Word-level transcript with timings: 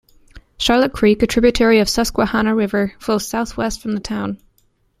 Charlotte 0.57 0.93
Creek, 0.93 1.21
a 1.21 1.27
tributary 1.27 1.77
of 1.77 1.85
the 1.85 1.91
Susquehanna 1.91 2.55
River 2.55 2.95
flows 2.97 3.27
southwestward 3.27 3.79
from 3.83 3.93
the 3.93 3.99
town. 3.99 4.39